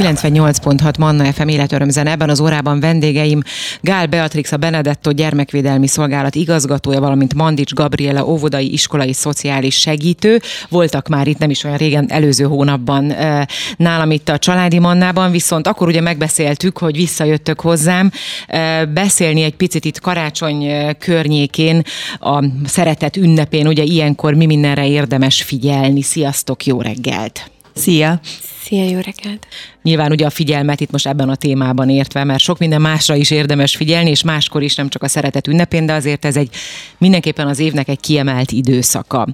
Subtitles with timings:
[0.00, 2.10] 98.6 Manna FM életörömzene.
[2.10, 3.42] Ebben az órában vendégeim
[3.80, 10.40] Gál Beatrix, a Benedetto Gyermekvédelmi Szolgálat igazgatója, valamint Mandics Gabriela óvodai iskolai szociális segítő.
[10.68, 13.14] Voltak már itt nem is olyan régen, előző hónapban
[13.76, 18.10] nálam itt a Családi Mannában, viszont akkor ugye megbeszéltük, hogy visszajöttök hozzám
[18.94, 20.66] beszélni egy picit itt karácsony
[20.98, 21.82] környékén,
[22.20, 26.02] a szeretet ünnepén, ugye ilyenkor mi mindenre érdemes figyelni.
[26.02, 27.50] Sziasztok, jó reggelt!
[27.74, 28.20] Szia!
[28.62, 29.46] Szia, jó reggelt!
[29.82, 33.30] Nyilván ugye a figyelmet itt most ebben a témában értve, mert sok minden másra is
[33.30, 36.54] érdemes figyelni, és máskor is nem csak a szeretet ünnepén, de azért ez egy
[36.98, 39.28] mindenképpen az évnek egy kiemelt időszaka.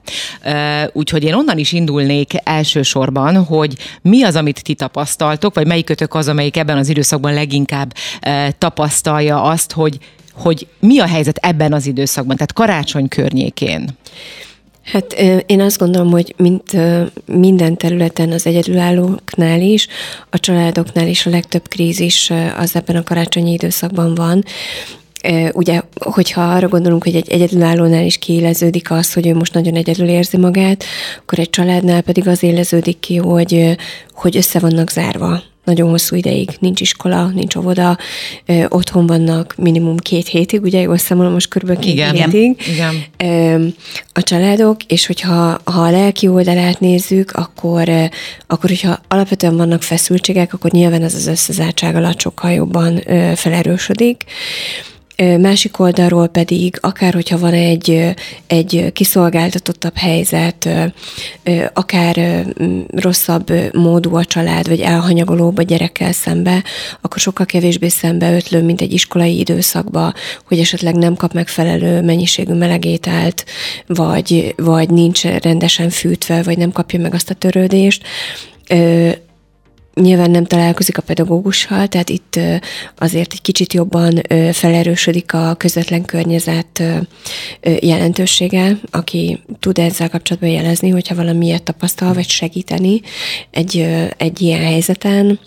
[0.92, 6.28] Úgyhogy én onnan is indulnék elsősorban, hogy mi az, amit ti tapasztaltok, vagy melyikötök az,
[6.28, 7.94] amelyik ebben az időszakban leginkább
[8.58, 9.98] tapasztalja azt, hogy
[10.32, 13.88] hogy mi a helyzet ebben az időszakban, tehát karácsony környékén?
[14.86, 15.12] Hát
[15.46, 16.76] én azt gondolom, hogy mint
[17.24, 19.88] minden területen az egyedülállóknál is,
[20.30, 24.44] a családoknál is a legtöbb krízis az ebben a karácsonyi időszakban van.
[25.52, 30.08] Ugye, hogyha arra gondolunk, hogy egy egyedülállónál is kiéleződik az, hogy ő most nagyon egyedül
[30.08, 30.84] érzi magát,
[31.18, 33.77] akkor egy családnál pedig az éleződik ki, hogy,
[34.12, 37.98] hogy össze vannak zárva nagyon hosszú ideig nincs iskola, nincs óvoda,
[38.47, 42.14] ö, otthon vannak minimum két hétig, ugye jól számolom most körülbelül két Igen.
[42.14, 43.05] hétig Igen.
[43.17, 43.67] Ö,
[44.12, 48.05] a családok, és hogyha ha a lelki oldalát nézzük, akkor, ö,
[48.47, 54.25] akkor hogyha alapvetően vannak feszültségek, akkor nyilván ez az összezártság alatt sokkal jobban ö, felerősödik.
[55.17, 58.14] Másik oldalról pedig, akár hogyha van egy,
[58.47, 60.69] egy kiszolgáltatottabb helyzet,
[61.73, 62.45] akár
[62.91, 66.64] rosszabb módú a család, vagy elhanyagolóbb a gyerekkel szembe,
[67.00, 70.12] akkor sokkal kevésbé szembe ötlő, mint egy iskolai időszakba,
[70.47, 73.45] hogy esetleg nem kap megfelelő mennyiségű melegételt,
[73.86, 78.03] vagy, vagy nincs rendesen fűtve, vagy nem kapja meg azt a törődést
[80.00, 82.39] nyilván nem találkozik a pedagógussal, tehát itt
[82.98, 86.83] azért egy kicsit jobban felerősödik a közvetlen környezet
[87.80, 93.01] jelentősége, aki tud ezzel kapcsolatban jelezni, hogyha valamiért tapasztal, vagy segíteni
[93.51, 93.86] egy,
[94.17, 95.39] egy ilyen helyzeten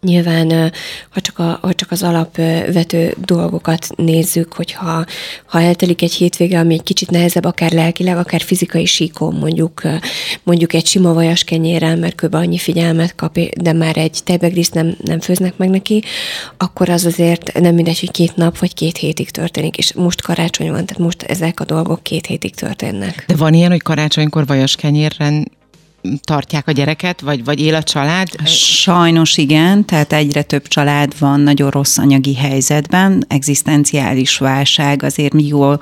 [0.00, 0.72] Nyilván,
[1.10, 5.04] ha csak, a, ha csak az alapvető dolgokat nézzük, hogyha
[5.46, 9.82] ha eltelik egy hétvége, ami egy kicsit nehezebb, akár lelkileg, akár fizikai síkon, mondjuk,
[10.42, 12.34] mondjuk egy sima vajas kenyérrel, mert kb.
[12.34, 16.02] annyi figyelmet kap, de már egy tejbegriszt nem, nem főznek meg neki,
[16.56, 20.70] akkor az azért nem mindegy, hogy két nap vagy két hétig történik, és most karácsony
[20.70, 23.24] van, tehát most ezek a dolgok két hétig történnek.
[23.26, 25.56] De van ilyen, hogy karácsonykor vajas kenyérren
[26.20, 28.28] tartják a gyereket, vagy, vagy él a család?
[28.46, 35.78] Sajnos igen, tehát egyre több család van nagyon rossz anyagi helyzetben, egzisztenciális válság azért jól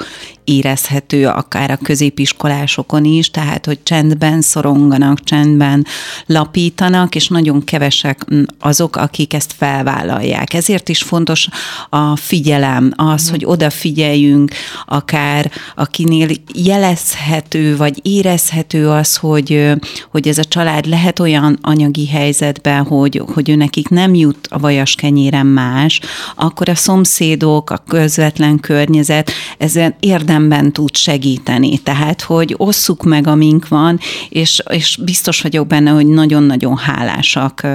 [0.46, 5.86] érezhető akár a középiskolásokon is, tehát hogy csendben szoronganak, csendben
[6.26, 8.24] lapítanak, és nagyon kevesek
[8.58, 10.54] azok, akik ezt felvállalják.
[10.54, 11.48] Ezért is fontos
[11.90, 13.30] a figyelem, az, mm.
[13.30, 14.50] hogy odafigyeljünk,
[14.86, 19.70] akár akinél jelezhető, vagy érezhető az, hogy,
[20.16, 24.58] hogy ez a család lehet olyan anyagi helyzetben, hogy, hogy ő nekik nem jut a
[24.58, 26.00] vajas kenyéren más,
[26.36, 31.78] akkor a szomszédok, a közvetlen környezet ezen érdemben tud segíteni.
[31.78, 37.66] Tehát, hogy osszuk meg, amink van, és, és biztos vagyok benne, hogy nagyon-nagyon hálásak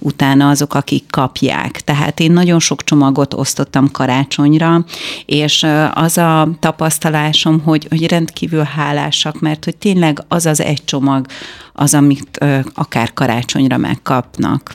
[0.00, 1.80] utána azok, akik kapják.
[1.80, 4.84] Tehát én nagyon sok csomagot osztottam karácsonyra,
[5.26, 11.26] és az a tapasztalásom, hogy, hogy rendkívül hálásak, mert hogy tényleg az az egy csomag,
[11.78, 12.44] az, amit
[12.74, 14.72] akár karácsonyra megkapnak.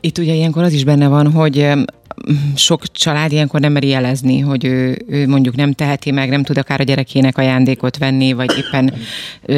[0.00, 1.68] Itt ugye ilyenkor az is benne van, hogy
[2.54, 6.58] sok család ilyenkor nem meri jelezni, hogy ő, ő mondjuk nem teheti meg, nem tud
[6.58, 8.92] akár a gyerekének ajándékot venni, vagy éppen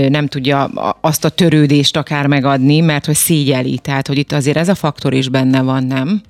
[0.08, 0.64] nem tudja
[1.00, 3.78] azt a törődést akár megadni, mert hogy szégyeli.
[3.78, 6.22] Tehát, hogy itt azért ez a faktor is benne van, nem?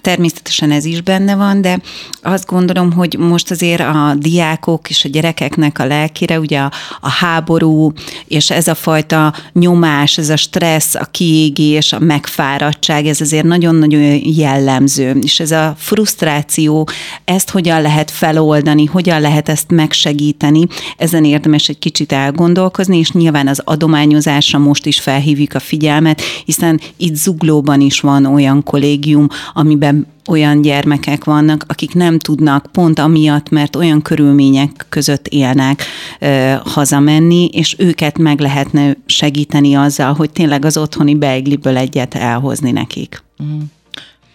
[0.00, 1.80] Természetesen ez is benne van, de
[2.22, 7.10] azt gondolom, hogy most azért a diákok és a gyerekeknek a lelkére ugye a, a
[7.10, 7.92] háború
[8.26, 14.20] és ez a fajta nyomás, ez a stressz, a kiégés, a megfáradtság, ez azért nagyon-nagyon
[14.24, 15.10] jellemző.
[15.10, 16.88] És ez a frusztráció,
[17.24, 20.66] ezt hogyan lehet feloldani, hogyan lehet ezt megsegíteni,
[20.96, 26.80] ezen érdemes egy kicsit elgondolkozni, és nyilván az adományozásra most is felhívjuk a figyelmet, hiszen
[26.96, 29.28] itt Zuglóban is van olyan kollégium,
[29.58, 35.82] amiben olyan gyermekek vannak, akik nem tudnak pont amiatt, mert olyan körülmények között élnek
[36.18, 42.70] ö, hazamenni, és őket meg lehetne segíteni azzal, hogy tényleg az otthoni beigliből egyet elhozni
[42.70, 43.22] nekik.
[43.42, 43.60] Mm.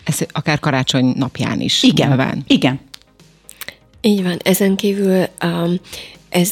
[0.04, 1.84] Ez akár karácsony napján is.
[1.84, 2.44] Igen, nyilván.
[2.48, 2.80] igen.
[4.02, 4.38] Így van.
[4.44, 5.80] Ezen kívül um,
[6.34, 6.52] Ez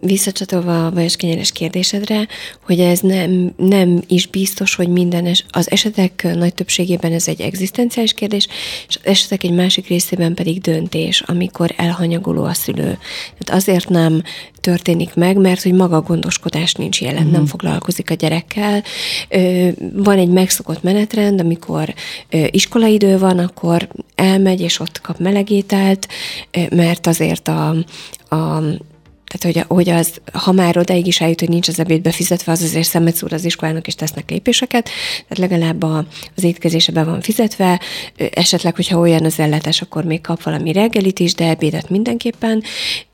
[0.00, 2.26] visszacsatolva a vajos kenyeres kérdésedre,
[2.62, 7.40] hogy ez nem, nem is biztos, hogy minden es, az esetek nagy többségében ez egy
[7.40, 8.46] egzisztenciális kérdés,
[8.88, 12.98] és az esetek egy másik részében pedig döntés, amikor elhanyagoló a szülő.
[13.38, 14.22] Tehát azért nem
[14.60, 17.30] történik meg, mert hogy maga a gondoskodás nincs jelen, mm.
[17.30, 18.82] nem foglalkozik a gyerekkel.
[19.92, 21.94] Van egy megszokott menetrend, amikor
[22.50, 26.08] iskolaidő van, akkor elmegy, és ott kap melegételt,
[26.70, 27.68] mert azért a,
[28.28, 28.62] a
[29.38, 32.62] tehát, hogy, hogy az, ha már odaig is eljut, hogy nincs az ebéd befizetve, az
[32.62, 34.90] azért szemet szúr az iskolának, és tesznek lépéseket.
[35.28, 36.04] Tehát legalább a,
[36.36, 37.80] az étkezése be van fizetve,
[38.34, 42.62] esetleg, hogyha olyan az ellátás, akkor még kap valami reggelit is, de ebédet mindenképpen,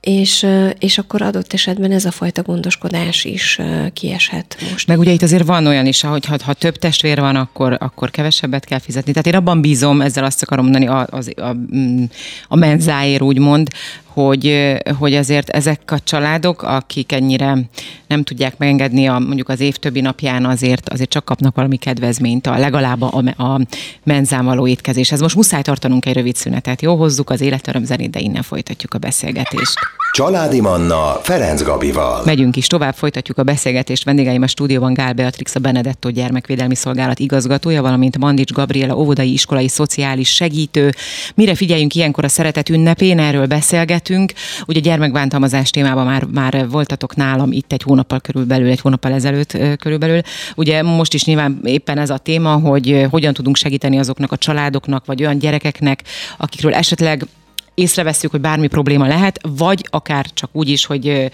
[0.00, 0.47] és,
[0.79, 3.58] és akkor adott esetben ez a fajta gondoskodás is
[3.93, 4.87] kieshet most.
[4.87, 8.11] Meg ugye itt azért van olyan is, hogy ha, ha több testvér van, akkor, akkor
[8.11, 9.12] kevesebbet kell fizetni.
[9.12, 11.56] Tehát én abban bízom, ezzel azt akarom mondani, a, a, a,
[12.49, 13.69] a menzáért úgymond,
[14.05, 17.58] hogy, hogy azért ezek a családok, akik ennyire
[18.06, 22.46] nem tudják megengedni a, mondjuk az év többi napján azért, azért csak kapnak valami kedvezményt,
[22.46, 23.61] a legalább a, a
[24.03, 25.20] menzán való étkezéshez.
[25.20, 26.96] Most muszáj tartanunk egy rövid szünetet, jó?
[26.96, 29.79] Hozzuk az életöröm zenét, de innen folytatjuk a beszélgetést.
[30.12, 32.22] Családi Manna Ferenc Gabival.
[32.25, 34.04] Megyünk is tovább, folytatjuk a beszélgetést.
[34.04, 39.69] Vendégeim a stúdióban Gál Beatrix, a Benedetto Gyermekvédelmi Szolgálat igazgatója, valamint Mandics Gabriela, óvodai iskolai
[39.69, 40.90] szociális segítő.
[41.34, 44.32] Mire figyeljünk ilyenkor a szeretet ünnepén, erről beszélgetünk.
[44.66, 50.20] Ugye gyermekbántalmazás témában már, már voltatok nálam itt egy hónappal körülbelül, egy hónappal ezelőtt körülbelül.
[50.56, 55.06] Ugye most is nyilván éppen ez a téma, hogy hogyan tudunk segíteni azoknak a családoknak,
[55.06, 56.02] vagy olyan gyerekeknek,
[56.38, 57.26] akikről esetleg
[57.81, 61.31] észreveszünk, hogy bármi probléma lehet, vagy akár csak úgy is, hogy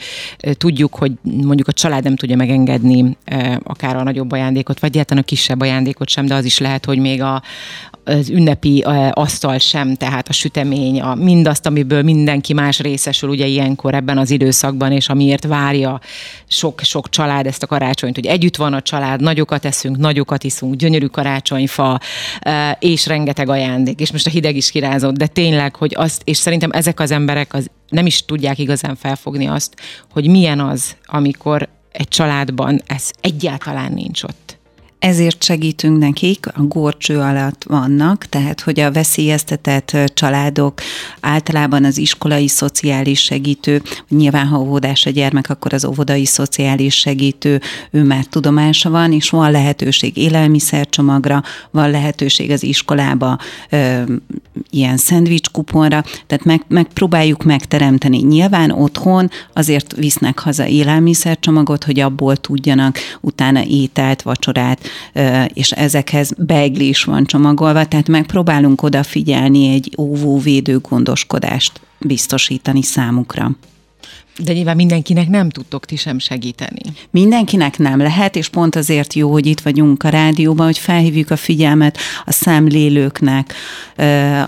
[0.53, 3.17] tudjuk, hogy mondjuk a család nem tudja megengedni
[3.63, 6.99] akár a nagyobb ajándékot, vagy egyáltalán a kisebb ajándékot sem, de az is lehet, hogy
[6.99, 7.43] még a,
[8.07, 8.81] az ünnepi
[9.11, 14.31] asztal sem, tehát a sütemény, a, mindazt, amiből mindenki más részesül ugye ilyenkor ebben az
[14.31, 16.01] időszakban, és amiért várja
[16.49, 21.07] sok-sok család ezt a karácsonyt, hogy együtt van a család, nagyokat eszünk, nagyokat iszunk, gyönyörű
[21.07, 22.01] karácsonyfa,
[22.79, 26.71] és rengeteg ajándék, és most a hideg is kirázott, de tényleg, hogy azt, és szerintem
[26.73, 29.75] ezek az emberek az nem is tudják igazán felfogni azt,
[30.11, 34.46] hogy milyen az, amikor egy családban ez egyáltalán nincs ott
[34.99, 40.81] ezért segítünk nekik, a górcső alatt vannak, tehát hogy a veszélyeztetett családok
[41.21, 47.61] általában az iskolai szociális segítő, nyilván ha óvodás a gyermek, akkor az óvodai szociális segítő,
[47.91, 53.39] ő már tudomása van, és van lehetőség élelmiszercsomagra, van lehetőség az iskolába
[53.71, 54.03] ö,
[54.71, 58.19] ilyen szendvics kuponra, tehát meg, megpróbáljuk megteremteni.
[58.19, 64.85] Nyilván otthon azért visznek haza élelmiszercsomagot, hogy abból tudjanak utána ételt, vacsorát
[65.53, 73.51] és ezekhez beigli is van csomagolva, tehát megpróbálunk odafigyelni egy óvóvédő gondoskodást biztosítani számukra.
[74.39, 76.81] De nyilván mindenkinek nem tudtok ti sem segíteni.
[77.11, 81.37] Mindenkinek nem lehet, és pont azért jó, hogy itt vagyunk a rádióban, hogy felhívjuk a
[81.37, 83.55] figyelmet a szemlélőknek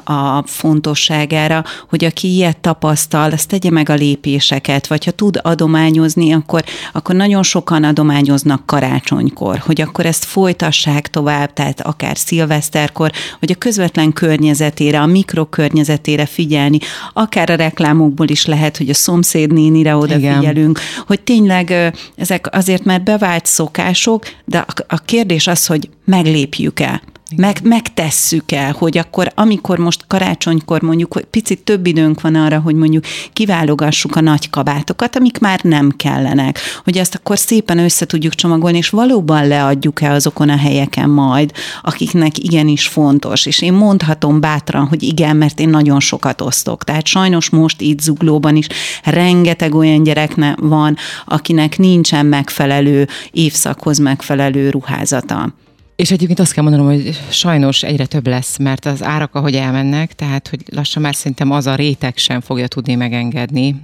[0.05, 6.33] a fontosságára, hogy aki ilyet tapasztal, az tegye meg a lépéseket, vagy ha tud adományozni,
[6.33, 13.51] akkor, akkor nagyon sokan adományoznak karácsonykor, hogy akkor ezt folytassák tovább, tehát akár szilveszterkor, hogy
[13.51, 16.79] a közvetlen környezetére, a mikrokörnyezetére figyelni,
[17.13, 21.05] akár a reklámokból is lehet, hogy a szomszédnéni mire odafigyelünk, Igen.
[21.07, 27.03] hogy tényleg ezek azért már bevált szokások, de a kérdés az, hogy meglépjük-e
[27.37, 32.61] meg, megtesszük el, hogy akkor, amikor most karácsonykor mondjuk, hogy picit több időnk van arra,
[32.61, 38.07] hogy mondjuk kiválogassuk a nagy kabátokat, amik már nem kellenek, hogy ezt akkor szépen össze
[38.07, 43.47] tudjuk csomagolni, és valóban leadjuk-e azokon a helyeken majd, akiknek igenis fontos.
[43.47, 46.85] És én mondhatom bátran, hogy igen, mert én nagyon sokat osztok.
[46.85, 48.67] Tehát sajnos most itt zuglóban is
[49.05, 55.53] rengeteg olyan gyerekne van, akinek nincsen megfelelő évszakhoz megfelelő ruházata.
[55.99, 60.15] És egyébként azt kell mondanom, hogy sajnos egyre több lesz, mert az árak, ahogy elmennek,
[60.15, 63.83] tehát hogy lassan már szerintem az a réteg sem fogja tudni megengedni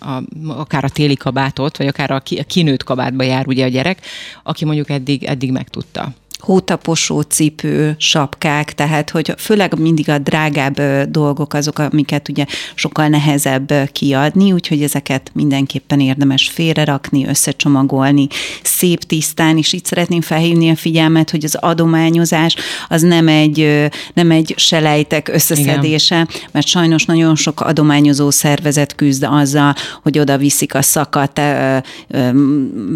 [0.00, 4.00] a, akár a téli kabátot, vagy akár a kinőtt kabátba jár ugye a gyerek,
[4.42, 10.80] aki mondjuk eddig, eddig megtudta hótaposó cipő, sapkák, tehát hogy főleg mindig a drágább
[11.10, 12.44] dolgok azok, amiket ugye
[12.74, 18.26] sokkal nehezebb kiadni, úgyhogy ezeket mindenképpen érdemes félrerakni, összecsomagolni,
[18.62, 22.56] szép tisztán, és itt szeretném felhívni a figyelmet, hogy az adományozás
[22.88, 26.28] az nem egy, nem egy selejtek összeszedése, Igen.
[26.52, 31.40] mert sajnos nagyon sok adományozó szervezet küzd azzal, hogy oda viszik a szakat,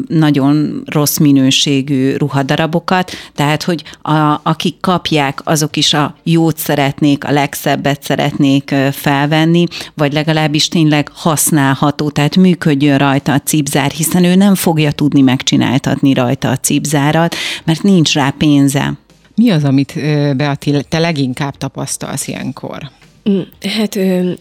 [0.09, 7.31] nagyon rossz minőségű ruhadarabokat, Tehát, hogy a, akik kapják, azok is a jót szeretnék, a
[7.31, 9.65] legszebbet szeretnék felvenni,
[9.95, 16.15] vagy legalábbis tényleg használható, tehát működjön rajta a cipzár, hiszen ő nem fogja tudni megcsináltatni
[16.15, 18.93] rajta a cipzárat, mert nincs rá pénze.
[19.35, 19.95] Mi az, amit
[20.37, 22.91] Beati, te leginkább tapasztalsz ilyenkor?
[23.31, 23.99] Mm, hát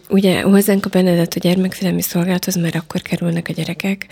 [0.09, 4.07] ugye hozzánk a Benedett a gyermekvédelmi szolgálathoz már akkor kerülnek a gyerekek,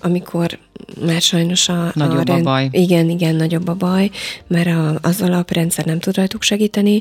[0.00, 0.58] amikor
[1.06, 1.90] már sajnos a...
[1.94, 2.68] Nagyobb a, rend, a baj.
[2.70, 4.10] Igen, igen, nagyobb a baj,
[4.46, 7.00] mert a, az alaprendszer nem tud rajtuk segíteni.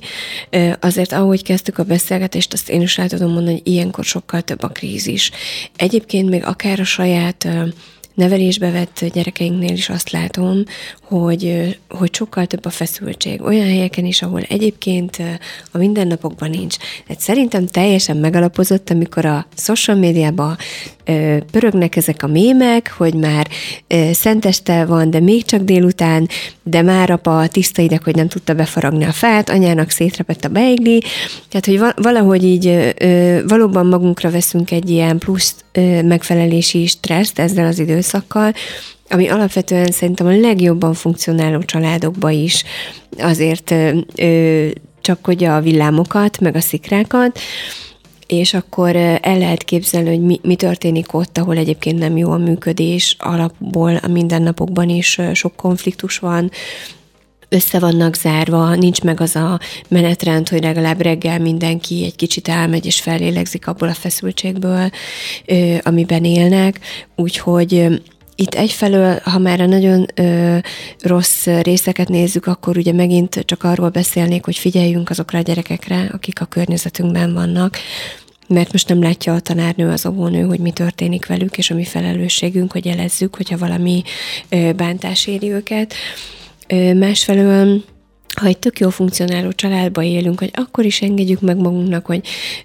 [0.79, 4.63] Azért, ahogy kezdtük a beszélgetést, azt én is el tudom mondani, hogy ilyenkor sokkal több
[4.63, 5.31] a krízis.
[5.75, 7.47] Egyébként még akár a saját
[8.13, 10.63] nevelésbe vett gyerekeinknél is azt látom,
[11.07, 13.41] hogy, hogy sokkal több a feszültség.
[13.41, 15.17] Olyan helyeken is, ahol egyébként
[15.71, 16.75] a mindennapokban nincs.
[17.07, 20.57] Tehát szerintem teljesen megalapozott, amikor a social médiában
[21.51, 23.47] pörögnek ezek a mémek, hogy már
[24.11, 26.27] szenteste van, de még csak délután,
[26.63, 31.03] de már apa tiszta ideg, hogy nem tudta befaragni a fát, anyának szétrepett a beigli.
[31.49, 32.93] Tehát, hogy valahogy így
[33.47, 35.55] valóban magunkra veszünk egy ilyen plusz
[36.03, 38.53] megfelelési stresszt ezzel az időszakkal,
[39.09, 42.63] ami alapvetően szerintem a legjobban funkcionáló családokba is
[43.17, 43.73] azért
[44.15, 44.67] ö,
[45.01, 47.39] csapkodja a villámokat, meg a szikrákat,
[48.27, 52.37] és akkor el lehet képzelni, hogy mi, mi történik ott, ahol egyébként nem jó a
[52.37, 56.51] működés, alapból a mindennapokban is sok konfliktus van,
[57.49, 62.85] össze vannak zárva, nincs meg az a menetrend, hogy legalább reggel mindenki egy kicsit elmegy
[62.85, 64.89] és felélegzik abból a feszültségből,
[65.81, 66.79] amiben élnek,
[67.15, 68.01] úgyhogy
[68.35, 70.57] itt egyfelől, ha már a nagyon ö,
[71.01, 76.41] rossz részeket nézzük, akkor ugye megint csak arról beszélnék, hogy figyeljünk azokra a gyerekekre, akik
[76.41, 77.77] a környezetünkben vannak,
[78.47, 81.83] mert most nem látja a tanárnő, az óvónő, hogy mi történik velük, és a mi
[81.83, 84.03] felelősségünk, hogy jelezzük, hogyha valami
[84.75, 85.93] bántás éri őket.
[86.93, 87.83] Másfelől
[88.35, 92.21] ha egy tök jó funkcionáló családba élünk, hogy akkor is engedjük meg magunknak, hogy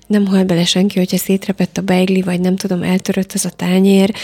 [0.06, 4.14] nem hal bele senki, hogyha szétrepett a beigli, vagy nem tudom, eltörött az a tányér,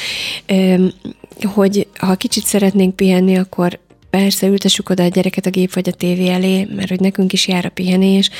[1.42, 3.78] hogy ha kicsit szeretnénk pihenni, akkor
[4.16, 7.48] persze ültessük oda a gyereket a gép vagy a tévé elé, mert hogy nekünk is
[7.48, 8.30] jár a pihenés,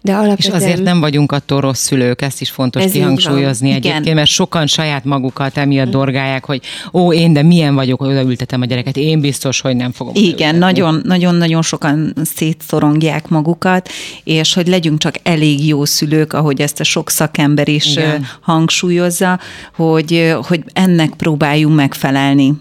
[0.00, 0.60] de alapvetően...
[0.60, 4.14] És azért nem vagyunk attól rossz szülők, ezt is fontos Ez kihangsúlyozni egyébként, Igen.
[4.14, 6.60] mert sokan saját magukat emiatt dorgálják, hogy
[6.92, 10.56] ó, én de milyen vagyok, hogy odaültetem a gyereket, én biztos, hogy nem fogom Igen,
[11.02, 13.88] nagyon-nagyon sokan szétszorongják magukat,
[14.24, 18.26] és hogy legyünk csak elég jó szülők, ahogy ezt a sok szakember is Igen.
[18.40, 19.40] hangsúlyozza,
[19.74, 22.52] hogy, hogy ennek próbáljunk megfelelni.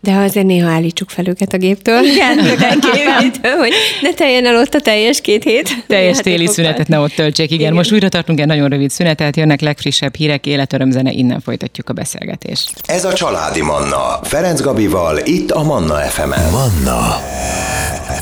[0.00, 2.04] De azért néha állítsuk fel őket a géptől.
[2.04, 2.38] Igen,
[3.20, 5.84] géptől, hogy ne teljen el ott a teljes két hét.
[5.86, 7.50] Teljes téli szünetet ne ott töltsék.
[7.50, 11.88] Igen, Igen, most újra tartunk egy nagyon rövid szünetet, jönnek legfrissebb hírek, életörömzene, innen folytatjuk
[11.88, 12.72] a beszélgetést.
[12.82, 14.20] Ez a Családi Manna.
[14.22, 16.50] Ferenc Gabival, itt a Manna FM-en.
[16.50, 17.20] Manna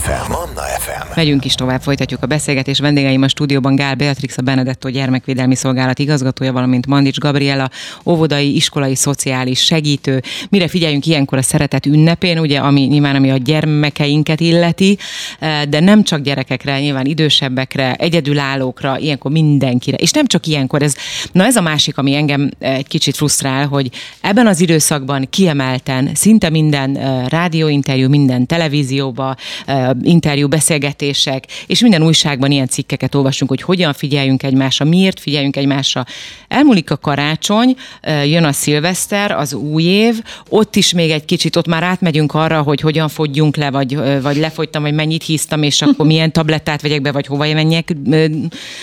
[0.01, 0.31] FM.
[0.33, 1.07] Manna FM.
[1.15, 2.81] Megyünk is tovább, folytatjuk a beszélgetést.
[2.81, 7.71] Vendégeim a stúdióban Gál Beatrix, a Benedetto Gyermekvédelmi Szolgálat igazgatója, valamint Mandics Gabriela,
[8.05, 10.23] óvodai, iskolai, szociális segítő.
[10.51, 14.99] Mire figyeljünk ilyenkor a szeretet ünnepén, ugye, ami nyilván ami a gyermekeinket illeti,
[15.39, 19.97] eh, de nem csak gyerekekre, nyilván idősebbekre, egyedülállókra, ilyenkor mindenkire.
[19.97, 20.95] És nem csak ilyenkor, ez,
[21.33, 26.51] na ez a másik, ami engem egy kicsit frusztrál, hogy ebben az időszakban kiemelten szinte
[26.51, 33.63] minden eh, rádióinterjú, minden televízióba, eh, interjú, beszélgetések, és minden újságban ilyen cikkeket olvasunk, hogy
[33.63, 36.05] hogyan figyeljünk egymásra, miért figyeljünk egymásra.
[36.49, 37.77] Elmúlik a karácsony,
[38.25, 42.63] jön a szilveszter, az új év, ott is még egy kicsit, ott már átmegyünk arra,
[42.63, 47.03] hogy hogyan fogyjunk le, vagy, vagy lefogytam, vagy mennyit híztam, és akkor milyen tablettát vegyek
[47.03, 47.95] be, vagy hova menjek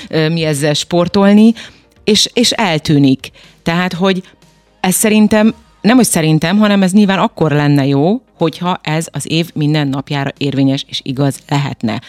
[0.09, 1.53] mi ezzel sportolni,
[2.03, 3.31] és, és eltűnik.
[3.63, 4.23] Tehát, hogy
[4.79, 9.49] ez szerintem nem, hogy szerintem, hanem ez nyilván akkor lenne jó, hogyha ez az év
[9.53, 12.01] minden napjára érvényes és igaz lehetne.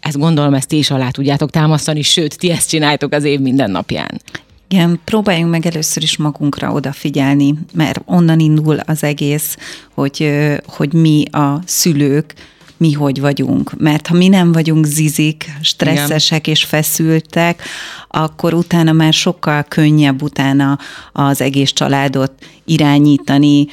[0.00, 3.70] Ezt gondolom, ezt ti is alá tudjátok támasztani, sőt, ti ezt csináltok az év minden
[3.70, 4.20] napján.
[4.68, 9.56] Igen, próbáljunk meg először is magunkra odafigyelni, mert onnan indul az egész,
[9.94, 10.30] hogy,
[10.66, 12.34] hogy mi a szülők,
[12.76, 13.78] mi hogy vagyunk.
[13.78, 16.54] Mert ha mi nem vagyunk zizik, stresszesek Igen.
[16.54, 17.62] és feszültek,
[18.08, 20.78] akkor utána már sokkal könnyebb utána
[21.12, 22.32] az egész családot
[22.66, 23.66] irányítani,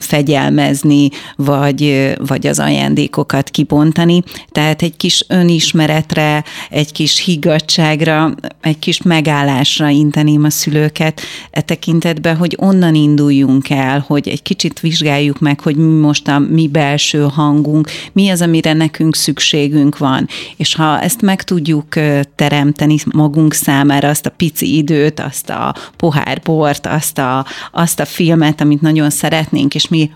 [0.00, 4.22] fegyelmezni, vagy, vagy az ajándékokat kibontani.
[4.50, 12.36] Tehát egy kis önismeretre, egy kis higgadságra, egy kis megállásra inteném a szülőket e tekintetben,
[12.36, 17.22] hogy onnan induljunk el, hogy egy kicsit vizsgáljuk meg, hogy mi most a mi belső
[17.22, 20.28] hangunk, mi az, amire nekünk szükségünk van.
[20.56, 21.86] És ha ezt meg tudjuk
[22.34, 28.06] teremteni magunk számára, azt a pici időt, azt a pohár bort, azt a, azt a
[28.06, 30.10] filmet, amit nagyon szeretnénk, és mi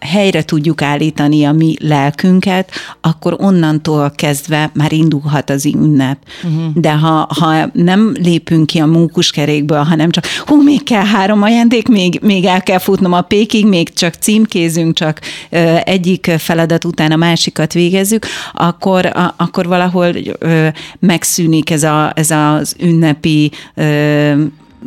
[0.00, 2.70] helyre tudjuk állítani a mi lelkünket,
[3.00, 6.18] akkor onnantól kezdve már indulhat az ünnep.
[6.44, 6.72] Uh-huh.
[6.74, 11.88] De ha, ha nem lépünk ki a munkuskerékből, hanem csak hú, még kell három ajándék,
[11.88, 15.20] még, még el kell futnom a pékig, még csak címkézünk, csak
[15.50, 20.68] ö, egyik feladat után a másikat végezzük, akkor, a, akkor valahol ö,
[20.98, 24.32] megszűnik ez, a, ez az ünnepi ö,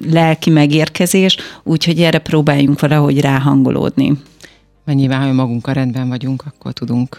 [0.05, 4.17] lelki megérkezés, úgyhogy erre próbáljunk valahogy ráhangolódni.
[4.85, 7.17] Mennyivel, ha magunkkal rendben vagyunk, akkor tudunk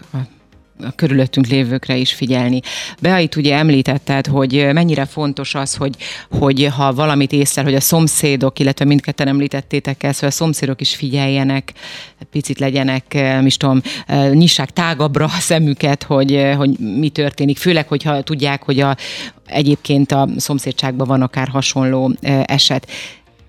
[0.81, 2.61] a körülöttünk lévőkre is figyelni.
[3.01, 5.95] Beait ugye említetted, hogy mennyire fontos az, hogy,
[6.29, 10.95] hogy ha valamit észre, hogy a szomszédok, illetve mindketten említettétek ezt, hogy a szomszédok is
[10.95, 11.73] figyeljenek,
[12.31, 13.81] picit legyenek, nem is tudom,
[14.31, 17.57] nyissák tágabbra a szemüket, hogy, hogy mi történik.
[17.57, 18.95] Főleg, hogyha tudják, hogy a,
[19.45, 22.13] egyébként a szomszédságban van akár hasonló
[22.45, 22.89] eset.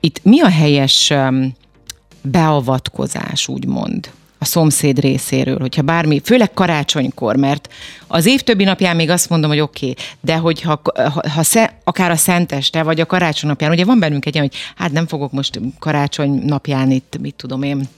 [0.00, 1.12] Itt mi a helyes
[2.22, 4.10] beavatkozás, úgymond?
[4.44, 7.68] A szomszéd részéről, hogyha bármi, főleg karácsonykor, mert
[8.06, 11.78] az év többi napján még azt mondom, hogy oké, okay, de hogyha ha, ha sze,
[11.84, 15.06] akár a szenteste, vagy a karácsony napján, ugye van bennünk egy olyan, hogy hát nem
[15.06, 17.88] fogok most karácsony napján itt, mit tudom én,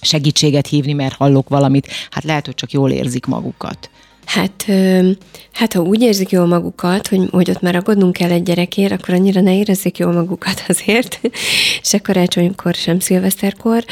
[0.00, 3.90] segítséget hívni, mert hallok valamit, hát lehet, hogy csak jól érzik magukat.
[4.24, 4.66] Hát,
[5.52, 9.14] hát ha úgy érzik jól magukat, hogy, hogy ott már aggódnunk kell egy gyerekért, akkor
[9.14, 11.20] annyira ne érezzék jól magukat azért,
[11.82, 13.84] se karácsonykor, sem szilveszterkor.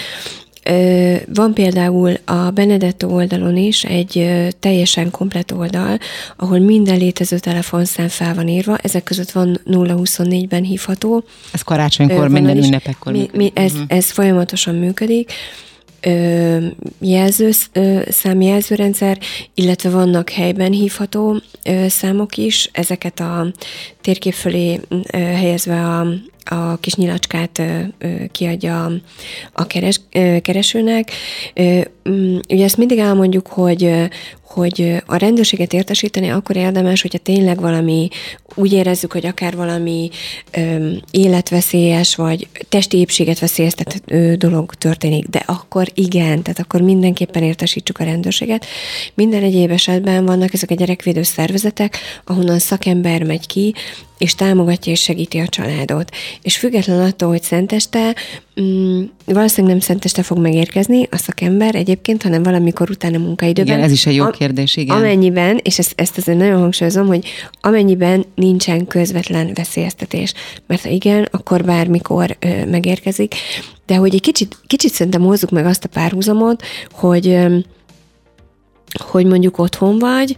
[1.34, 5.98] Van például a Benedetto oldalon is egy teljesen komplet oldal,
[6.36, 11.24] ahol minden létező telefonszám fel van írva, ezek között van 024-ben hívható.
[11.52, 13.12] Ez karácsonykor, minden ünnepekkor.
[13.12, 13.86] Mi, mi, ez, uh-huh.
[13.88, 15.32] ez folyamatosan működik
[17.00, 17.50] jelző,
[18.08, 19.18] számjelzőrendszer,
[19.54, 21.40] illetve vannak helyben hívható
[21.88, 23.52] számok is, ezeket a
[24.00, 24.80] térkép fölé
[25.12, 26.06] helyezve a,
[26.48, 27.62] a kis nyilacskát
[28.32, 28.90] kiadja
[29.52, 30.00] a keres,
[30.42, 31.10] keresőnek.
[32.08, 34.08] Mm, ugye ezt mindig elmondjuk, hogy,
[34.42, 38.08] hogy a rendőrséget értesíteni akkor érdemes, hogyha tényleg valami,
[38.54, 40.10] úgy érezzük, hogy akár valami
[40.52, 47.98] ö, életveszélyes, vagy testi épséget veszélyeztető dolog történik, de akkor igen, tehát akkor mindenképpen értesítsük
[47.98, 48.66] a rendőrséget.
[49.14, 53.74] Minden egyéb esetben vannak ezek a gyerekvédő szervezetek, ahonnan szakember megy ki,
[54.18, 56.10] és támogatja és segíti a családot.
[56.42, 58.14] És független attól, hogy szenteste,
[58.60, 63.72] mm, valószínűleg nem szenteste fog megérkezni a szakember egyébként, hanem valamikor utána munkaidőben.
[63.72, 64.96] Igen, ez is egy jó kérdés, igen.
[64.96, 67.26] Amennyiben, és ezt, ezt azért nagyon hangsúlyozom, hogy
[67.60, 70.34] amennyiben nincsen közvetlen veszélyeztetés.
[70.66, 73.34] Mert ha igen, akkor bármikor ö, megérkezik.
[73.86, 77.58] De hogy egy kicsit, kicsit szerintem hozzuk meg azt a párhuzamot, hogy ö,
[78.92, 80.36] hogy mondjuk otthon vagy,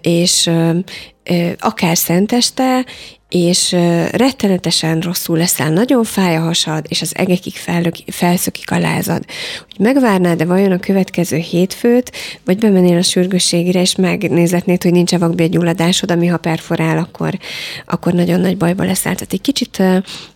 [0.00, 0.50] és
[1.58, 2.84] akár szenteste,
[3.32, 3.72] és
[4.10, 9.24] rettenetesen rosszul leszel, nagyon fáj a hasad, és az egekig fel, felszökik a lázad.
[9.76, 12.12] Hogy megvárnád de vajon a következő hétfőt,
[12.44, 17.38] vagy bemennél a sürgősségre, és megnézetnéd, hogy nincs-e vakbélgyulladásod, ami ha perforál, akkor,
[17.86, 19.14] akkor nagyon nagy bajba leszel.
[19.14, 19.82] Tehát egy kicsit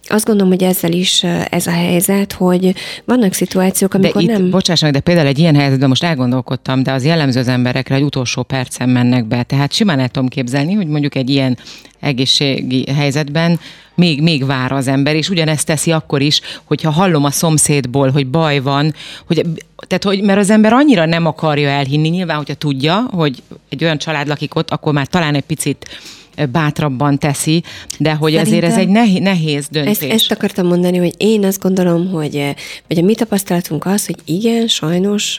[0.09, 4.51] azt gondolom, hogy ezzel is ez a helyzet, hogy vannak szituációk, amikor de itt, nem...
[4.51, 8.43] Bocsássanak, de például egy ilyen helyzetben most elgondolkodtam, de az jellemző az emberekre, hogy utolsó
[8.43, 9.43] percen mennek be.
[9.43, 11.59] Tehát simán el tudom képzelni, hogy mondjuk egy ilyen
[12.01, 13.61] egészségi helyzetben
[13.97, 18.27] még, még vár az ember, és ugyanezt teszi akkor is, hogyha hallom a szomszédból, hogy
[18.27, 18.95] baj van,
[19.27, 19.43] hogy,
[19.87, 23.99] tehát, hogy, mert az ember annyira nem akarja elhinni, nyilván, hogyha tudja, hogy egy olyan
[23.99, 25.87] család lakik ott, akkor már talán egy picit
[26.53, 27.63] bátrabban teszi,
[27.99, 29.99] de hogy Szerintem azért ez egy nehéz, nehéz döntés.
[29.99, 32.55] Ezt, ezt akartam mondani, hogy én azt gondolom, hogy
[32.89, 35.39] vagy a mi tapasztalatunk az, hogy igen, sajnos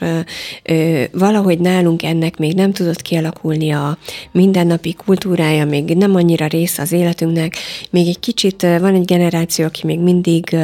[1.12, 3.98] valahogy nálunk ennek még nem tudott kialakulni a
[4.32, 7.56] mindennapi kultúrája, még nem annyira része az életünknek,
[7.90, 10.56] még egy kicsit van egy generáció, aki még mindig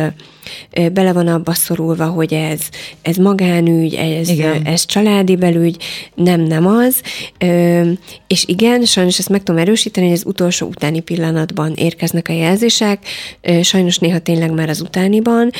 [0.93, 2.61] bele van abba szorulva, hogy ez,
[3.01, 4.29] ez magánügy, ez,
[4.63, 5.77] ez családi belügy,
[6.15, 7.01] nem, nem az.
[8.27, 13.05] És igen, sajnos ezt meg tudom erősíteni, hogy az utolsó utáni pillanatban érkeznek a jelzések,
[13.61, 15.51] sajnos néha tényleg már az utániban,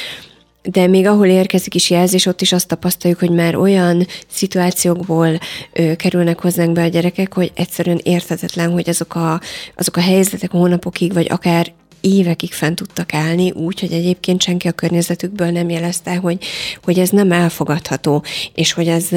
[0.63, 5.39] de még ahol érkezik is jelzés, ott is azt tapasztaljuk, hogy már olyan szituációkból
[5.73, 9.41] ö, kerülnek hozzánk be a gyerekek, hogy egyszerűen érthetetlen, hogy azok a,
[9.75, 11.71] azok a helyzetek hónapokig, vagy akár
[12.03, 16.37] évekig fent tudtak állni, úgy, hogy egyébként senki a környezetükből nem jelezte, hogy,
[16.83, 19.09] hogy ez nem elfogadható, és hogy ez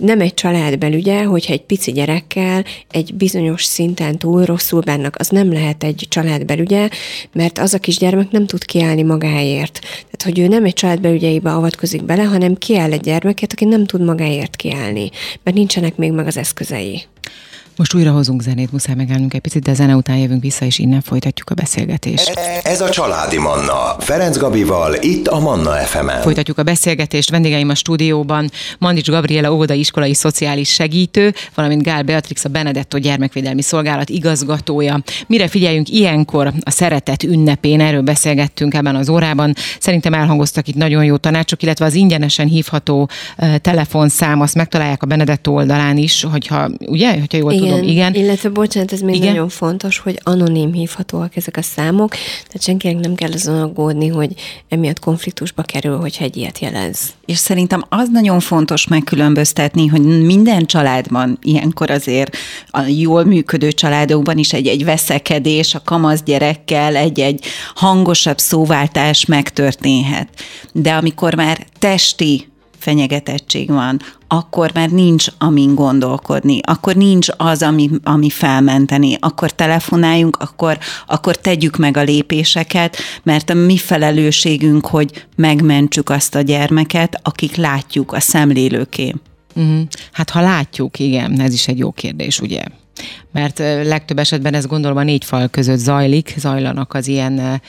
[0.00, 5.52] nem egy családbelügye, hogyha egy pici gyerekkel egy bizonyos szinten túl rosszul bennek, az nem
[5.52, 6.88] lehet egy családbelügye,
[7.32, 9.78] mert az a kisgyermek nem tud kiállni magáért.
[9.80, 14.00] Tehát, hogy ő nem egy családbelügyeibe avatkozik bele, hanem kiáll egy gyermeket, aki nem tud
[14.00, 15.10] magáért kiállni,
[15.42, 17.02] mert nincsenek még meg az eszközei.
[17.76, 21.00] Most újra hozunk zenét, muszáj megállnunk egy picit, de zene után jövünk vissza, és innen
[21.00, 22.32] folytatjuk a beszélgetést.
[22.62, 23.96] Ez a Családi Manna.
[23.98, 26.22] Ferenc Gabival, itt a Manna fm -en.
[26.22, 27.30] Folytatjuk a beszélgetést.
[27.30, 33.62] Vendégeim a stúdióban Mandics Gabriela óvodai iskolai szociális segítő, valamint Gál Beatrix a Benedetto Gyermekvédelmi
[33.62, 35.02] Szolgálat igazgatója.
[35.26, 37.80] Mire figyeljünk ilyenkor a szeretet ünnepén?
[37.80, 39.54] Erről beszélgettünk ebben az órában.
[39.80, 43.08] Szerintem elhangoztak itt nagyon jó tanácsok, illetve az ingyenesen hívható
[43.60, 48.14] telefonszám, azt megtalálják a Benedetto oldalán is, hogyha, ugye, hogyha jól Igen tudom, igen.
[48.14, 49.28] Illetve bocsánat, ez még igen?
[49.28, 54.32] nagyon fontos, hogy anonim hívhatóak ezek a számok, tehát senkinek nem kell azon aggódni, hogy
[54.68, 56.98] emiatt konfliktusba kerül, hogyha egy ilyet jelez.
[57.26, 62.36] És szerintem az nagyon fontos megkülönböztetni, hogy minden családban ilyenkor azért
[62.70, 67.44] a jól működő családokban is egy-egy veszekedés a kamasz gyerekkel, egy-egy
[67.74, 70.28] hangosabb szóváltás megtörténhet.
[70.72, 72.48] De amikor már testi
[72.80, 80.36] fenyegetettség van, akkor már nincs amin gondolkodni, akkor nincs az, ami, ami felmenteni, akkor telefonáljunk,
[80.36, 87.20] akkor, akkor tegyük meg a lépéseket, mert a mi felelősségünk, hogy megmentsük azt a gyermeket,
[87.22, 89.14] akik látjuk a szemlélőké.
[89.60, 89.86] Uh-huh.
[90.12, 92.62] Hát ha látjuk, igen, ez is egy jó kérdés, ugye?
[93.32, 97.60] mert legtöbb esetben ez gondolom a négy fal között zajlik, zajlanak az ilyen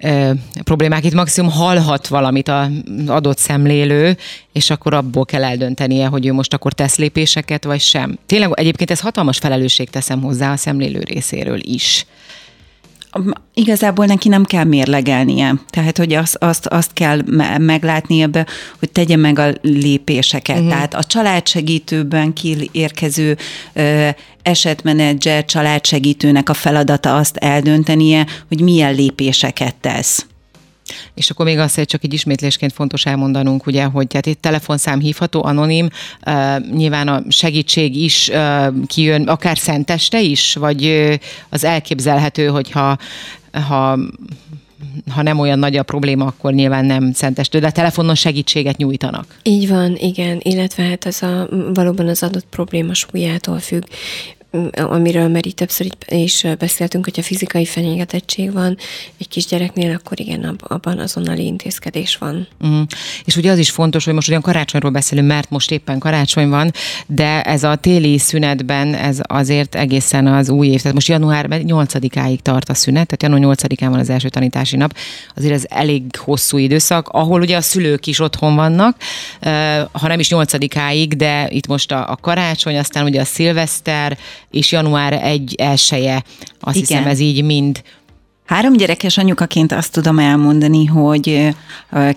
[0.00, 0.30] ö,
[0.64, 1.04] problémák.
[1.04, 2.68] Itt maximum hallhat valamit az
[3.06, 4.16] adott szemlélő,
[4.52, 8.18] és akkor abból kell eldöntenie, hogy ő most akkor tesz lépéseket, vagy sem.
[8.26, 12.06] Tényleg egyébként ez hatalmas felelősség teszem hozzá a szemlélő részéről is
[13.54, 15.54] igazából neki nem kell mérlegelnie.
[15.70, 17.20] Tehát, hogy azt, azt, azt kell
[17.58, 18.46] meglátni ebbe,
[18.78, 20.56] hogy tegye meg a lépéseket.
[20.56, 20.70] Uh-huh.
[20.70, 23.36] Tehát a családsegítőben kiérkező
[23.72, 24.08] ö,
[24.42, 30.26] esetmenedzser családsegítőnek a feladata azt eldöntenie, hogy milyen lépéseket tesz.
[31.14, 35.00] És akkor még azt, hogy csak egy ismétlésként fontos elmondanunk, ugye, hogy tehát itt telefonszám
[35.00, 35.88] hívható, anonim,
[36.26, 41.14] uh, nyilván a segítség is uh, kijön, akár szenteste is, vagy uh,
[41.48, 42.98] az elképzelhető, hogyha
[43.68, 43.98] ha
[45.10, 49.36] ha nem olyan nagy a probléma, akkor nyilván nem szentestő, de telefonon segítséget nyújtanak.
[49.42, 53.82] Így van, igen, illetve hát az a, valóban az adott probléma súlyától függ
[54.74, 58.76] amiről már itt többször is beszéltünk, hogyha fizikai fenyegetettség van
[59.18, 62.48] egy kisgyereknél, akkor igen, abban azonnali intézkedés van.
[62.60, 62.86] Uh-huh.
[63.24, 66.72] És ugye az is fontos, hogy most ugyan karácsonyról beszélünk, mert most éppen karácsony van,
[67.06, 72.38] de ez a téli szünetben ez azért egészen az új év, tehát most január 8-áig
[72.38, 74.96] tart a szünet, tehát január 8-án van az első tanítási nap,
[75.36, 78.96] azért ez elég hosszú időszak, ahol ugye a szülők is otthon vannak,
[79.92, 84.18] ha nem is 8-áig, de itt most a, a karácsony, aztán ugye a szilveszter,
[84.50, 86.24] és január 1 elsője,
[86.60, 86.88] azt Igen.
[86.88, 87.82] hiszem ez így mind
[88.50, 91.54] Három gyerekes anyukaként azt tudom elmondani, hogy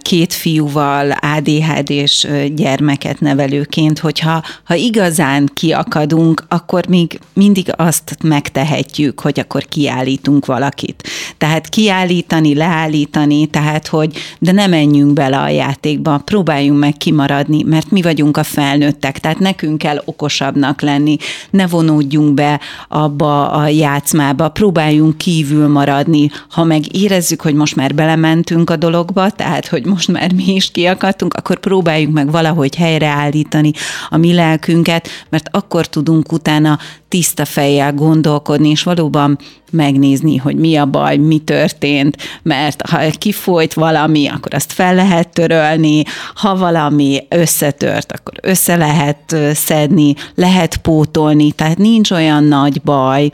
[0.01, 9.39] két fiúval ADHD-s gyermeket nevelőként, hogyha ha igazán kiakadunk, akkor még mindig azt megtehetjük, hogy
[9.39, 11.03] akkor kiállítunk valakit.
[11.37, 17.91] Tehát kiállítani, leállítani, tehát hogy de ne menjünk bele a játékba, próbáljunk meg kimaradni, mert
[17.91, 21.17] mi vagyunk a felnőttek, tehát nekünk kell okosabbnak lenni,
[21.49, 27.95] ne vonódjunk be abba a játszmába, próbáljunk kívül maradni, ha meg érezzük, hogy most már
[27.95, 33.71] belementünk a dologba, tehát hogy most már mi is kiakadtunk, akkor próbáljuk meg valahogy helyreállítani
[34.09, 39.37] a mi lelkünket, mert akkor tudunk utána tiszta fejjel gondolkodni, és valóban
[39.71, 45.29] megnézni, hogy mi a baj, mi történt, mert ha kifolyt valami, akkor azt fel lehet
[45.29, 46.03] törölni,
[46.35, 53.29] ha valami összetört, akkor össze lehet szedni, lehet pótolni, tehát nincs olyan nagy baj,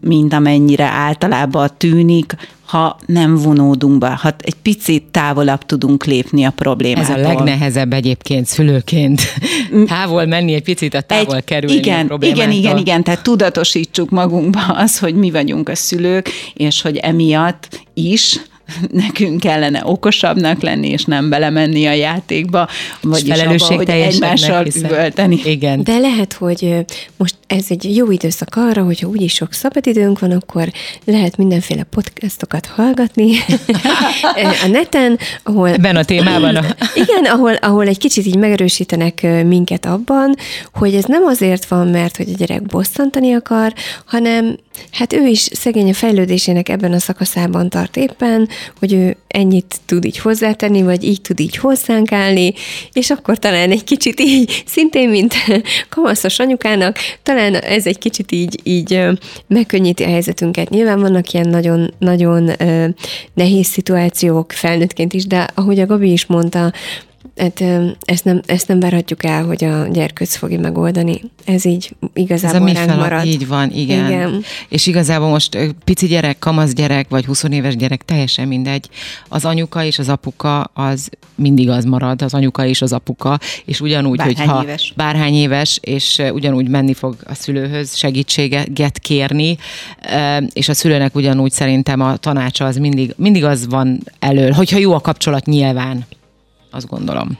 [0.00, 2.34] mint amennyire általában tűnik,
[2.72, 7.14] ha nem vonódunk be, ha egy picit távolabb tudunk lépni a problémától.
[7.14, 9.20] Ez a legnehezebb egyébként szülőként.
[9.74, 9.84] Mm.
[9.84, 12.44] Távol menni, egy picit a távol egy, kerülni igen, a problémától.
[12.44, 17.80] Igen, igen, igen, tehát tudatosítsuk magunkba az, hogy mi vagyunk a szülők, és hogy emiatt
[17.94, 18.40] is
[18.90, 22.68] nekünk kellene okosabbnak lenni, és nem belemenni a játékba,
[23.00, 25.40] vagyis abba, hogy egymással üvölteni.
[25.44, 25.84] Igen.
[25.84, 26.76] De lehet, hogy
[27.16, 30.68] most ez egy jó időszak arra, hogyha úgyis sok szabadidőnk van, akkor
[31.04, 33.32] lehet mindenféle podcastokat hallgatni
[34.64, 35.68] a neten, ahol...
[35.68, 36.58] Ebben a témában.
[37.02, 40.34] igen, ahol, ahol egy kicsit így megerősítenek minket abban,
[40.72, 43.72] hogy ez nem azért van, mert hogy a gyerek bosszantani akar,
[44.04, 44.56] hanem
[44.90, 50.04] hát ő is szegény a fejlődésének ebben a szakaszában tart éppen, hogy ő ennyit tud
[50.04, 52.52] így hozzátenni, vagy így tud így hozzánk állni,
[52.92, 55.34] és akkor talán egy kicsit így, szintén, mint
[55.94, 59.00] kamaszos anyukának, talán ez egy kicsit így, így
[59.46, 60.70] megkönnyíti a helyzetünket.
[60.70, 62.50] Nyilván vannak ilyen nagyon, nagyon
[63.34, 66.72] nehéz szituációk felnőttként is, de ahogy a Gabi is mondta,
[67.36, 67.64] Hát
[68.00, 71.20] ezt nem, ezt nem várhatjuk el, hogy a gyerkőc fogja megoldani.
[71.44, 73.24] Ez így igazából Ez a mi marad.
[73.24, 74.06] Így van, igen.
[74.06, 74.42] igen.
[74.68, 78.88] És igazából most pici gyerek, kamasz gyerek, vagy 20 éves gyerek, teljesen mindegy.
[79.28, 83.80] Az anyuka és az apuka az mindig az marad, az anyuka és az apuka, és
[83.80, 84.92] ugyanúgy, bárhány hogyha éves.
[84.96, 89.58] bárhány éves, és ugyanúgy menni fog a szülőhöz segítséget kérni,
[90.52, 94.92] és a szülőnek ugyanúgy szerintem a tanácsa az mindig, mindig az van elől, hogyha jó
[94.92, 96.04] a kapcsolat nyilván
[96.72, 97.38] azt gondolom.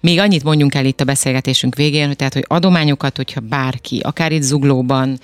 [0.00, 4.32] Még annyit mondjunk el itt a beszélgetésünk végén, hogy tehát, hogy adományokat, hogyha bárki, akár
[4.32, 5.18] itt zuglóban,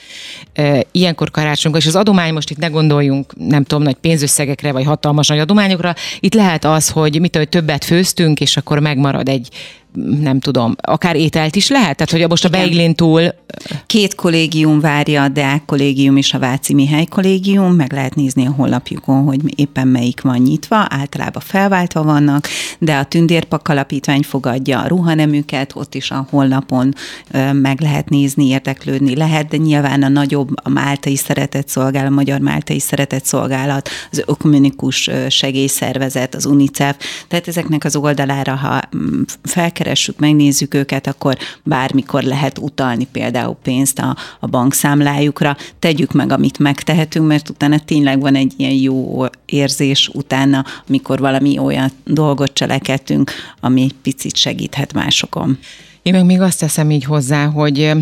[0.53, 4.85] e, ilyenkor karácsonykor, és az adomány most itt ne gondoljunk, nem tudom, nagy pénzösszegekre, vagy
[4.85, 9.49] hatalmas nagy adományokra, itt lehet az, hogy mit, hogy többet főztünk, és akkor megmarad egy
[10.21, 11.97] nem tudom, akár ételt is lehet?
[11.97, 13.35] Tehát, hogy most a Beiglin túl...
[13.87, 18.51] Két kollégium várja, a Deák kollégium és a Váci Mihály kollégium, meg lehet nézni a
[18.51, 22.49] honlapjukon, hogy éppen melyik van nyitva, általában felváltva vannak,
[22.79, 26.95] de a Tündérpak Alapítvány fogadja a ruhanemüket, ott is a honlapon
[27.53, 32.41] meg lehet nézni, érdeklődni lehet, de nyilván a nagyobb, a Máltai Szeretett Szolgálat, a Magyar
[32.41, 36.97] Máltai Szeretett Szolgálat, az Ökumenikus Segélyszervezet, az UNICEF,
[37.29, 43.57] tehát ezeknek az oldalára, ha mm, fel megkeressük, megnézzük őket, akkor bármikor lehet utalni például
[43.63, 45.57] pénzt a, a bankszámlájukra.
[45.79, 51.59] Tegyük meg, amit megtehetünk, mert utána tényleg van egy ilyen jó érzés utána, amikor valami
[51.59, 55.59] olyan dolgot cselekedtünk, ami picit segíthet másokon.
[56.03, 57.93] Én meg még azt teszem így hozzá, hogy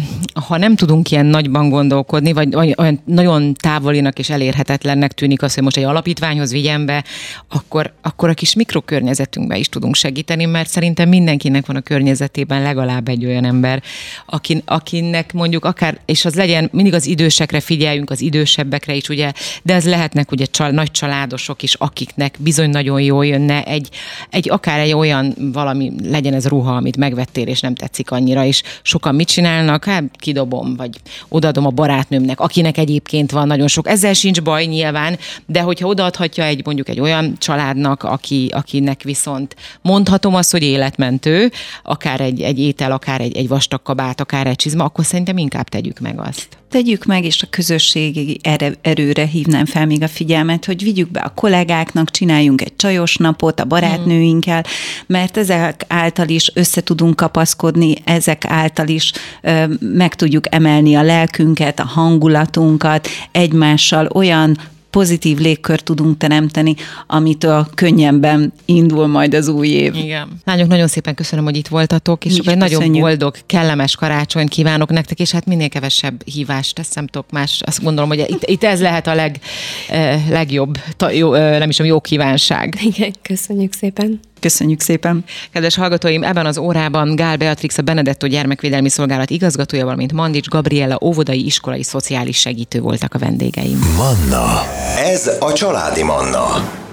[0.46, 5.62] ha nem tudunk ilyen nagyban gondolkodni, vagy olyan nagyon távolinak és elérhetetlennek tűnik az, hogy
[5.62, 7.04] most egy alapítványhoz vigyem be,
[7.48, 13.08] akkor, akkor a kis mikrokörnyezetünkbe is tudunk segíteni, mert szerintem mindenkinek van a környezetében legalább
[13.08, 13.82] egy olyan ember,
[14.26, 19.32] akin, akinek mondjuk akár, és az legyen, mindig az idősekre figyeljünk, az idősebbekre is, ugye,
[19.62, 23.88] de ez lehetnek ugye csal, nagy családosok is, akiknek bizony nagyon jól jönne egy,
[24.30, 28.44] egy akár egy olyan valami, legyen ez ruha, amit megvettél, és nem tetszik tetszik annyira,
[28.44, 29.85] és sokan mit csinálnak?
[29.85, 33.88] Hát kidobom, vagy odaadom a barátnőmnek, akinek egyébként van nagyon sok.
[33.88, 39.57] Ezzel sincs baj nyilván, de hogyha odaadhatja egy mondjuk egy olyan családnak, aki, akinek viszont
[39.83, 41.51] mondhatom azt, hogy életmentő,
[41.83, 45.68] akár egy, egy étel, akár egy, egy vastag kabát, akár egy csizma, akkor szerintem inkább
[45.68, 48.40] tegyük meg azt tegyük meg, és a közösségi
[48.83, 53.61] erőre hívnám fel még a figyelmet, hogy vigyük be a kollégáknak, csináljunk egy csajos napot
[53.61, 54.64] a barátnőinkkel,
[55.07, 61.02] mert ezek által is össze tudunk kapaszkodni, ezek által is ö, meg tudjuk emelni a
[61.02, 64.59] lelkünket, a hangulatunkat, egymással olyan
[64.90, 66.74] pozitív légkört tudunk teremteni,
[67.07, 69.94] amitől könnyebben indul majd az új év.
[69.94, 70.29] Igen.
[70.44, 75.18] Lányok, nagyon szépen köszönöm, hogy itt voltatok, és egy nagyon boldog, kellemes karácsonyt kívánok nektek,
[75.18, 77.61] és hát minél kevesebb hívást teszem tudok más.
[77.66, 79.40] Azt gondolom, hogy itt, itt ez lehet a leg,
[79.88, 82.79] eh, legjobb, ta, jó, eh, nem is tudom, jó kívánság.
[82.83, 84.20] Igen, köszönjük szépen.
[84.40, 85.24] Köszönjük szépen.
[85.53, 90.98] Kedves hallgatóim, ebben az órában Gál Beatrix, a Benedetto Gyermekvédelmi Szolgálat igazgatója, valamint Mandics Gabriella
[91.03, 93.94] óvodai iskolai szociális segítő voltak a vendégeim.
[93.96, 94.62] Manna.
[94.98, 96.87] Ez a családi Manna.